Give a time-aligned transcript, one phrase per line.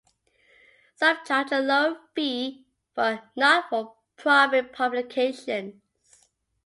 [0.95, 2.65] Some charge a lower fee
[2.95, 5.75] for not-for-profit publications.